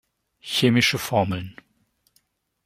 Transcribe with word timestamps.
Chemische 0.39 0.97
Formeln 0.97 1.55